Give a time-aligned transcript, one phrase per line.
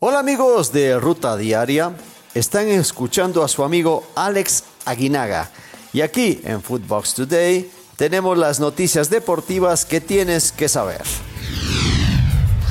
[0.00, 1.90] Hola amigos de Ruta Diaria,
[2.32, 5.50] están escuchando a su amigo Alex Aguinaga
[5.92, 11.02] y aquí en Footbox Today tenemos las noticias deportivas que tienes que saber.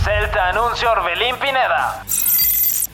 [0.06, 2.06] Celta anuncia Orbelín Pineda.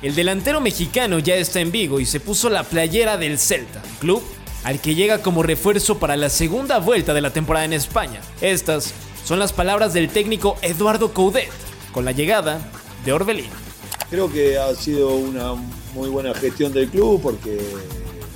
[0.01, 4.23] El delantero mexicano ya está en Vigo y se puso la playera del Celta, club
[4.63, 8.19] al que llega como refuerzo para la segunda vuelta de la temporada en España.
[8.41, 8.95] Estas
[9.25, 11.51] son las palabras del técnico Eduardo Coudet
[11.91, 12.61] con la llegada
[13.05, 13.72] de Orbelín.
[14.13, 15.55] Creo que ha sido una
[15.95, 17.59] muy buena gestión del club porque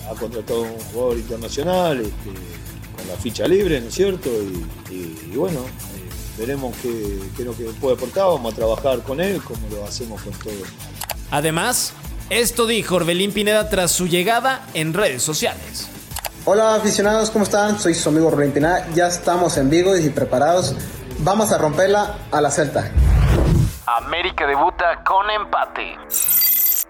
[0.10, 2.32] ha contratado un jugador internacional este,
[2.96, 4.28] con la ficha libre, ¿no es cierto?
[4.90, 9.22] Y, bueno, eh, veremos qué, qué, es lo que puede aportar, vamos a trabajar con
[9.22, 10.56] él como lo hacemos con todo.
[11.30, 11.94] Además,
[12.32, 15.90] esto dijo Orbelín Pineda tras su llegada en redes sociales.
[16.46, 17.80] Hola aficionados, ¿cómo están?
[17.80, 20.74] Soy su amigo Orbelín Pineda, ya estamos en Vigo y preparados.
[21.20, 22.92] Vamos a romperla a la Celta.
[23.88, 25.96] América debuta con empate.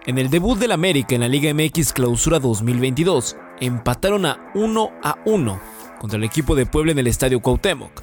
[0.04, 5.16] En el debut del América en la Liga MX Clausura 2022, empataron a 1 a
[5.24, 5.60] 1
[6.00, 8.02] contra el equipo de Puebla en el Estadio Cuauhtémoc.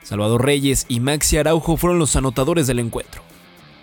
[0.00, 3.20] Salvador Reyes y Maxi Araujo fueron los anotadores del encuentro.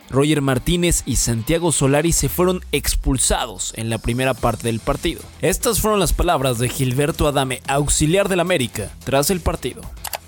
[0.09, 5.22] Roger Martínez y Santiago Solari se fueron expulsados en la primera parte del partido.
[5.41, 9.81] Estas fueron las palabras de Gilberto Adame, auxiliar del América, tras el partido.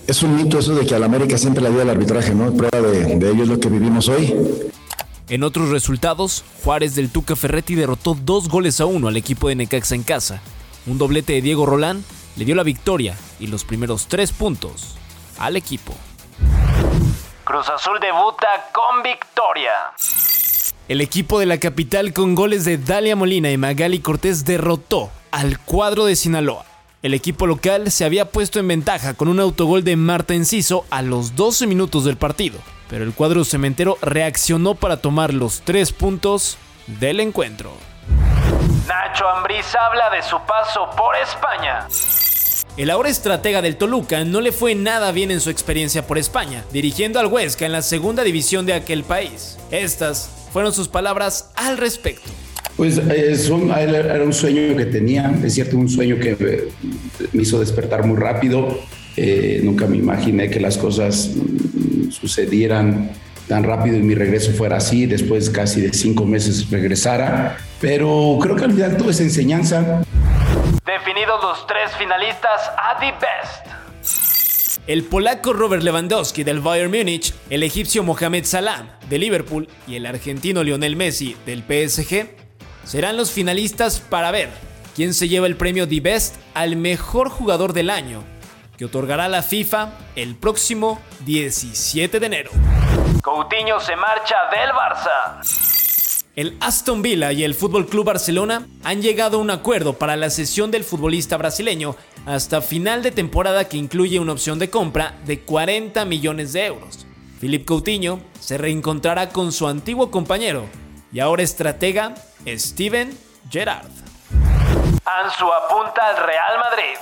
[0.07, 2.53] Es un mito eso de que al América siempre le ayuda el arbitraje, ¿no?
[2.53, 4.35] Prueba de, de ello es lo que vivimos hoy.
[5.27, 9.55] En otros resultados, Juárez del Tuca Ferretti derrotó dos goles a uno al equipo de
[9.55, 10.41] Necaxa en casa.
[10.85, 12.03] Un doblete de Diego Rolán
[12.35, 14.95] le dio la victoria y los primeros tres puntos
[15.39, 15.95] al equipo.
[17.43, 19.71] Cruz Azul debuta con victoria.
[20.87, 25.59] El equipo de la capital con goles de Dalia Molina y Magali Cortés derrotó al
[25.59, 26.65] cuadro de Sinaloa.
[27.05, 31.03] El equipo local se había puesto en ventaja con un autogol de Marta Enciso a
[31.03, 32.57] los 12 minutos del partido,
[32.89, 37.73] pero el cuadro cementero reaccionó para tomar los tres puntos del encuentro.
[38.87, 41.87] Nacho Ambriz habla de su paso por España.
[42.75, 46.65] El ahora estratega del Toluca no le fue nada bien en su experiencia por España,
[46.73, 49.59] dirigiendo al Huesca en la segunda división de aquel país.
[49.69, 52.31] Estas fueron sus palabras al respecto.
[52.77, 56.67] Pues era un sueño que tenía, es cierto, un sueño que
[57.33, 58.79] me hizo despertar muy rápido.
[59.17, 61.31] Eh, nunca me imaginé que las cosas
[62.11, 63.11] sucedieran
[63.47, 67.57] tan rápido y mi regreso fuera así, después casi de cinco meses regresara.
[67.79, 70.03] Pero creo que al final todo es enseñanza.
[70.85, 73.75] Definidos los tres finalistas a The Best.
[74.87, 80.05] El polaco Robert Lewandowski del Bayern Múnich, el egipcio Mohamed Salah de Liverpool y el
[80.05, 82.27] argentino Lionel Messi del PSG
[82.83, 84.49] serán los finalistas para ver
[84.95, 88.23] quién se lleva el premio The Best al mejor jugador del año,
[88.77, 92.51] que otorgará la FIFA el próximo 17 de enero.
[93.21, 95.65] Coutinho se marcha del Barça.
[96.35, 100.29] El Aston Villa y el Fútbol Club Barcelona han llegado a un acuerdo para la
[100.29, 101.95] cesión del futbolista brasileño
[102.25, 107.05] hasta final de temporada que incluye una opción de compra de 40 millones de euros.
[107.39, 110.65] Philip Coutinho se reencontrará con su antiguo compañero
[111.13, 113.17] y ahora estratega Steven
[113.49, 114.04] Gerrard.
[115.05, 116.97] Ansu apunta al Real Madrid.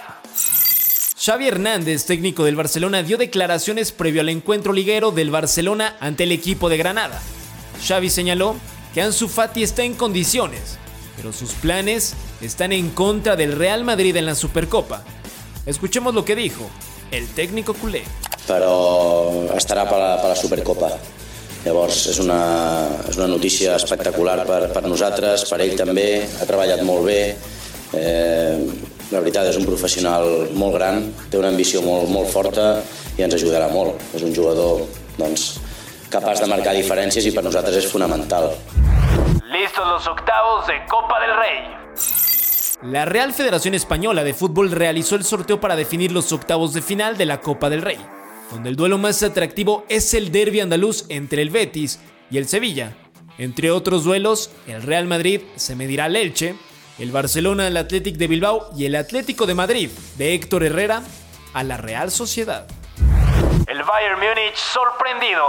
[1.17, 6.33] Xavi Hernández, técnico del Barcelona, dio declaraciones previo al encuentro liguero del Barcelona ante el
[6.33, 7.21] equipo de Granada.
[7.81, 8.57] Xavi señaló
[8.93, 10.77] que Ansu Fati está en condiciones,
[11.15, 15.03] pero sus planes están en contra del Real Madrid en la Supercopa.
[15.65, 16.69] Escuchemos lo que dijo
[17.09, 18.03] el técnico culé.
[18.43, 20.91] Però estarà per la, per la Supercopa.
[21.63, 22.43] Llavors és una,
[23.07, 27.21] és una notícia espectacular per, per nosaltres, per ell també, ha treballat molt bé,
[27.93, 28.57] eh,
[29.11, 30.25] la veritat és un professional
[30.57, 32.81] molt gran, té una ambició molt, molt forta
[33.17, 34.01] i ens ajudarà molt.
[34.17, 34.83] És un jugador
[35.19, 35.59] doncs,
[36.13, 38.51] capaç de marcar diferències i per nosaltres és fonamental.
[39.53, 41.83] Listos los octavos de Copa del Rey.
[42.91, 47.17] La Real Federación Española de Fútbol realizó el sorteo para definir los octavos de final
[47.17, 47.97] de la Copa del Rey,
[48.51, 51.99] donde el duelo más atractivo es el derby andaluz entre el Betis
[52.29, 52.97] y el Sevilla.
[53.37, 56.55] Entre otros duelos, el Real Madrid se medirá al Elche,
[56.99, 61.03] el Barcelona al Athletic de Bilbao y el Atlético de Madrid de Héctor Herrera
[61.53, 62.67] a la Real Sociedad.
[63.67, 65.43] El Bayern Múnich sorprendido.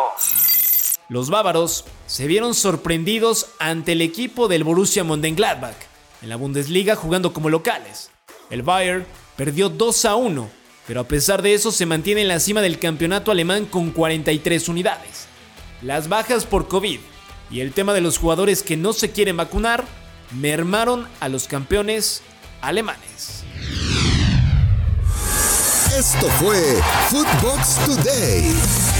[1.08, 5.76] Los bávaros se vieron sorprendidos ante el equipo del Borussia Mönchengladbach
[6.22, 8.10] en la Bundesliga jugando como locales.
[8.48, 9.06] El Bayern
[9.36, 10.50] perdió 2 a 1,
[10.86, 14.68] pero a pesar de eso se mantiene en la cima del campeonato alemán con 43
[14.68, 15.26] unidades.
[15.82, 17.00] Las bajas por COVID
[17.50, 19.84] y el tema de los jugadores que no se quieren vacunar
[20.40, 22.22] mermaron a los campeones
[22.60, 23.44] alemanes.
[25.96, 26.60] Esto fue
[27.10, 28.93] Footbox Today.